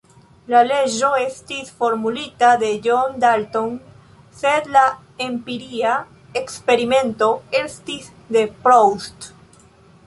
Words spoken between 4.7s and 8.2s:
la empiria eksperimento estis